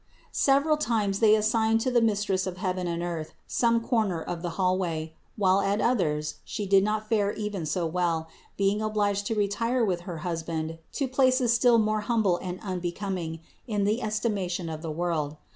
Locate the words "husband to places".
10.25-11.53